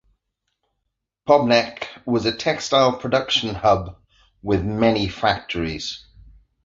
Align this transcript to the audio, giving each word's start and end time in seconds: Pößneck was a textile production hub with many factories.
Pößneck 1.27 1.85
was 2.07 2.25
a 2.25 2.35
textile 2.35 2.97
production 2.97 3.53
hub 3.53 3.99
with 4.41 4.65
many 4.65 5.07
factories. 5.07 6.07